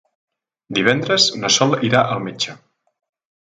Divendres 0.77 1.29
na 1.43 1.53
Sol 1.59 1.77
irà 1.91 2.03
al 2.17 2.27
metge. 2.29 2.59